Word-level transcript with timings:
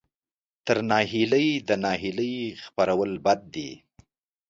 تر 0.65 0.77
ناهیلۍ 0.89 1.49
د 1.67 1.69
ناهیلۍ 1.83 2.35
خپرول 2.65 3.11
بد 3.25 3.39
دي. 3.53 3.69